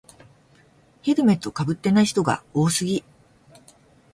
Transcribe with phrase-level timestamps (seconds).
[1.03, 3.03] ヘルメットかぶってない人が多すぎ